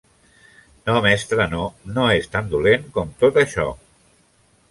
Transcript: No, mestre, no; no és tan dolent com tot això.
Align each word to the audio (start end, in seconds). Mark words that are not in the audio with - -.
No, 0.89 0.93
mestre, 1.05 1.45
no; 1.51 1.67
no 1.97 2.07
és 2.15 2.27
tan 2.37 2.49
dolent 2.53 2.89
com 2.95 3.11
tot 3.25 3.37
això. 3.43 3.67